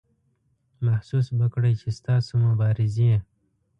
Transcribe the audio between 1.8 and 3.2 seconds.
چې ستاسو مبارزې.